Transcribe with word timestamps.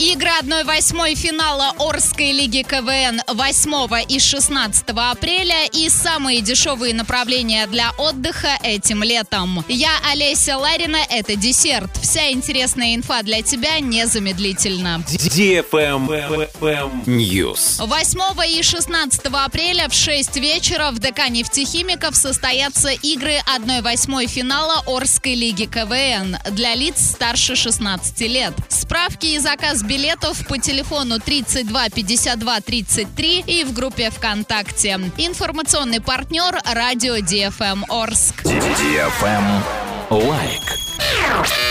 Игры 0.00 0.30
1-8 0.40 1.16
финала 1.16 1.74
Орской 1.76 2.30
лиги 2.30 2.62
КВН 2.62 3.20
8 3.26 4.04
и 4.08 4.20
16 4.20 4.84
апреля 4.90 5.66
и 5.72 5.88
самые 5.88 6.40
дешевые 6.40 6.94
направления 6.94 7.66
для 7.66 7.90
отдыха 7.98 8.60
этим 8.62 9.02
летом. 9.02 9.64
Я 9.66 9.90
Олеся 10.08 10.56
Ларина, 10.56 11.00
это 11.10 11.34
десерт. 11.34 11.90
Вся 12.00 12.30
интересная 12.30 12.94
инфа 12.94 13.24
для 13.24 13.42
тебя 13.42 13.80
незамедлительно. 13.80 15.02
News. 17.06 17.84
8 17.84 18.20
и 18.56 18.62
16 18.62 19.20
апреля 19.32 19.88
в 19.88 19.94
6 19.94 20.36
вечера 20.36 20.92
в 20.92 21.00
ДК 21.00 21.28
нефтехимиков 21.28 22.14
состоятся 22.14 22.90
игры 22.90 23.40
1-8 23.52 24.28
финала 24.28 24.80
Орской 24.86 25.34
лиги 25.34 25.64
КВН 25.64 26.36
для 26.52 26.76
лиц 26.76 27.00
старше 27.00 27.56
16 27.56 28.20
лет. 28.28 28.54
Справки 28.68 29.26
и 29.26 29.40
заказ 29.40 29.82
билетов 29.88 30.46
по 30.46 30.58
телефону 30.58 31.18
32 31.18 31.88
52 31.88 32.60
33 32.60 33.44
и 33.46 33.64
в 33.64 33.72
группе 33.72 34.10
ВКонтакте. 34.10 35.00
Информационный 35.16 36.00
партнер 36.00 36.60
радио 36.64 37.16
DFM 37.16 37.84
Орск. 37.88 38.44
Лайк. 40.10 40.77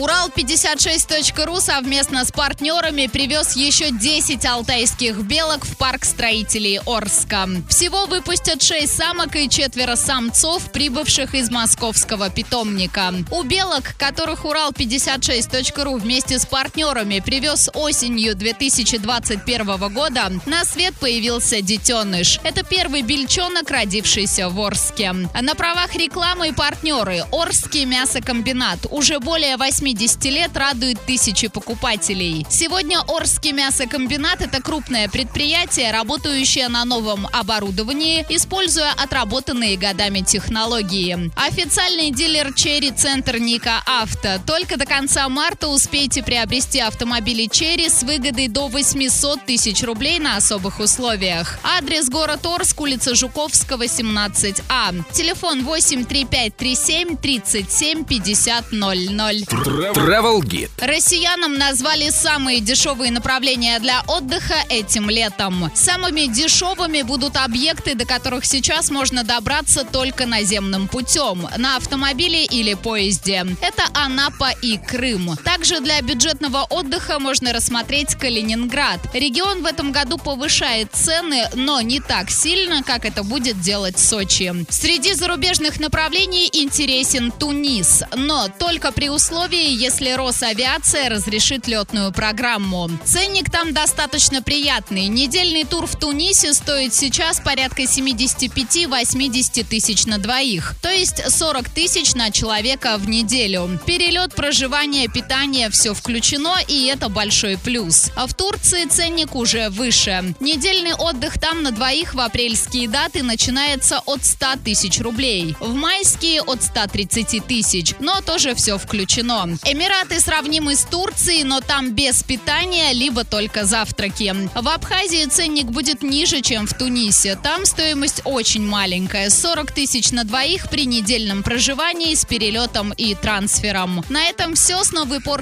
Урал56.ру 0.00 1.60
совместно 1.60 2.24
с 2.24 2.32
партнерами 2.32 3.06
привез 3.06 3.54
еще 3.54 3.90
10 3.90 4.44
алтайских 4.44 5.18
белок 5.18 5.64
в 5.64 5.76
парк 5.76 6.04
строителей 6.04 6.80
Орска. 6.86 7.48
Всего 7.68 8.06
выпустят 8.06 8.62
6 8.62 8.92
самок 8.92 9.36
и 9.36 9.48
четверо 9.48 9.94
самцов, 9.96 10.72
прибывших 10.72 11.34
из 11.34 11.50
московского 11.50 12.30
питомника. 12.30 13.14
У 13.30 13.42
белок, 13.42 13.94
которых 13.96 14.44
Урал56.ру 14.44 15.98
вместе 15.98 16.38
с 16.38 16.46
партнерами 16.46 17.20
привез 17.20 17.70
осенью 17.74 18.34
2021 18.34 19.92
года, 19.92 20.32
на 20.46 20.64
свет 20.64 20.94
появился 20.98 21.60
детеныш. 21.62 22.40
Это 22.42 22.64
первый 22.64 23.02
бельчонок, 23.02 23.70
родившийся 23.70 24.48
в 24.48 24.60
Орске. 24.60 25.12
На 25.12 25.54
правах 25.54 25.94
рекламы 25.94 26.52
партнеры 26.52 27.24
Орский 27.30 27.84
мясокомбинат 27.84 28.80
уже 28.90 29.20
более 29.20 29.41
80 29.42 30.24
лет 30.26 30.56
радует 30.56 31.00
тысячи 31.04 31.48
покупателей. 31.48 32.46
Сегодня 32.48 33.00
Орский 33.00 33.52
мясокомбинат– 33.52 34.40
это 34.40 34.62
крупное 34.62 35.08
предприятие, 35.08 35.90
работающее 35.90 36.68
на 36.68 36.84
новом 36.84 37.26
оборудовании, 37.32 38.24
используя 38.28 38.92
отработанные 38.92 39.76
годами 39.76 40.20
технологии. 40.20 41.30
Официальный 41.36 42.10
дилер 42.10 42.54
Черри 42.54 42.92
Центр 42.92 43.38
Ника 43.38 43.82
Авто. 43.84 44.40
Только 44.46 44.76
до 44.76 44.86
конца 44.86 45.28
марта 45.28 45.68
успейте 45.68 46.22
приобрести 46.22 46.80
автомобили 46.80 47.46
Черри 47.46 47.88
с 47.88 48.02
выгодой 48.02 48.48
до 48.48 48.68
800 48.68 49.44
тысяч 49.44 49.82
рублей 49.82 50.18
на 50.18 50.36
особых 50.36 50.80
условиях. 50.80 51.58
Адрес 51.62 52.08
город 52.08 52.46
Орск, 52.46 52.80
улица 52.80 53.14
Жуковского, 53.14 53.84
17А. 53.84 55.02
Телефон 55.12 55.64
83537 55.64 57.16
37 57.16 58.04
50 58.04 58.72
00. 58.72 59.31
Travel 59.40 60.40
Guide. 60.40 60.70
Россиянам 60.78 61.54
назвали 61.54 62.10
самые 62.10 62.60
дешевые 62.60 63.10
направления 63.10 63.78
для 63.78 64.02
отдыха 64.06 64.54
этим 64.68 65.08
летом. 65.08 65.70
Самыми 65.74 66.26
дешевыми 66.26 67.02
будут 67.02 67.36
объекты, 67.36 67.94
до 67.94 68.04
которых 68.04 68.44
сейчас 68.44 68.90
можно 68.90 69.24
добраться 69.24 69.84
только 69.84 70.26
наземным 70.26 70.88
путем, 70.88 71.48
на 71.56 71.76
автомобиле 71.76 72.44
или 72.44 72.74
поезде. 72.74 73.46
Это 73.60 73.84
Анапа 73.94 74.50
и 74.62 74.78
Крым. 74.78 75.36
Также 75.62 75.78
для 75.78 76.00
бюджетного 76.00 76.66
отдыха 76.68 77.20
можно 77.20 77.52
рассмотреть 77.52 78.16
Калининград. 78.16 78.98
Регион 79.14 79.62
в 79.62 79.66
этом 79.66 79.92
году 79.92 80.18
повышает 80.18 80.90
цены, 80.92 81.48
но 81.54 81.80
не 81.80 82.00
так 82.00 82.32
сильно, 82.32 82.82
как 82.82 83.04
это 83.04 83.22
будет 83.22 83.60
делать 83.60 83.96
Сочи. 83.96 84.52
Среди 84.70 85.14
зарубежных 85.14 85.78
направлений 85.78 86.50
интересен 86.52 87.30
Тунис, 87.30 88.02
но 88.16 88.48
только 88.48 88.90
при 88.90 89.08
условии, 89.08 89.70
если 89.70 90.10
Росавиация 90.10 91.08
разрешит 91.08 91.68
летную 91.68 92.10
программу. 92.10 92.90
Ценник 93.04 93.48
там 93.48 93.72
достаточно 93.72 94.42
приятный. 94.42 95.06
Недельный 95.06 95.62
тур 95.62 95.86
в 95.86 95.94
Тунисе 95.94 96.54
стоит 96.54 96.92
сейчас 96.92 97.38
порядка 97.38 97.82
75-80 97.82 99.62
тысяч 99.62 100.06
на 100.06 100.18
двоих, 100.18 100.74
то 100.82 100.90
есть 100.90 101.22
40 101.24 101.68
тысяч 101.68 102.14
на 102.14 102.32
человека 102.32 102.96
в 102.98 103.08
неделю. 103.08 103.78
Перелет, 103.86 104.34
проживание, 104.34 105.06
питание– 105.06 105.51
все 105.70 105.94
включено, 105.94 106.56
и 106.66 106.86
это 106.86 107.08
большой 107.08 107.58
плюс. 107.58 108.10
А 108.16 108.26
в 108.26 108.34
Турции 108.34 108.86
ценник 108.86 109.34
уже 109.34 109.68
выше. 109.68 110.34
Недельный 110.40 110.94
отдых 110.94 111.38
там 111.38 111.62
на 111.62 111.70
двоих 111.70 112.14
в 112.14 112.20
апрельские 112.20 112.88
даты 112.88 113.22
начинается 113.22 114.00
от 114.06 114.24
100 114.24 114.46
тысяч 114.64 115.00
рублей. 115.00 115.54
В 115.60 115.74
майские 115.74 116.40
от 116.42 116.62
130 116.62 117.46
тысяч, 117.46 117.94
но 118.00 118.20
тоже 118.20 118.54
все 118.54 118.78
включено. 118.78 119.56
Эмираты 119.64 120.20
сравнимы 120.20 120.74
с 120.74 120.84
Турцией, 120.84 121.44
но 121.44 121.60
там 121.60 121.92
без 121.92 122.22
питания, 122.22 122.92
либо 122.92 123.24
только 123.24 123.64
завтраки. 123.64 124.34
В 124.54 124.68
Абхазии 124.68 125.26
ценник 125.26 125.66
будет 125.66 126.02
ниже, 126.02 126.40
чем 126.40 126.66
в 126.66 126.74
Тунисе. 126.74 127.36
Там 127.42 127.66
стоимость 127.66 128.22
очень 128.24 128.66
маленькая– 128.66 129.30
40 129.30 129.72
тысяч 129.72 130.10
на 130.12 130.24
двоих 130.24 130.68
при 130.70 130.86
недельном 130.86 131.42
проживании 131.42 132.14
с 132.14 132.24
перелетом 132.24 132.92
и 132.92 133.14
трансфером. 133.14 134.04
На 134.08 134.24
этом 134.24 134.54
все 134.54 134.82
с 134.82 134.92
новой 134.92 135.20
порцией 135.20 135.41